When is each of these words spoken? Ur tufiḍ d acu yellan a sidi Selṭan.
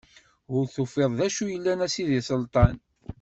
Ur 0.55 0.63
tufiḍ 0.73 1.11
d 1.19 1.21
acu 1.27 1.45
yellan 1.49 1.83
a 1.85 1.87
sidi 1.93 2.21
Selṭan. 2.27 2.75